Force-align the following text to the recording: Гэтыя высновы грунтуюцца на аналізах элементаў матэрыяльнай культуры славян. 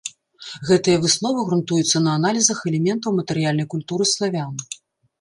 Гэтыя 0.69 1.01
высновы 1.03 1.43
грунтуюцца 1.51 2.03
на 2.07 2.17
аналізах 2.23 2.65
элементаў 2.73 3.17
матэрыяльнай 3.21 3.73
культуры 3.79 4.13
славян. 4.17 4.53